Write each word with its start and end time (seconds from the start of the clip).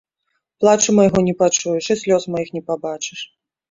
Плачу 0.65 0.95
майго 1.01 1.19
не 1.29 1.35
пачуеш 1.43 1.93
і 1.97 2.01
слёз 2.03 2.21
маіх 2.33 2.53
не 2.61 2.67
пабачыш. 2.71 3.19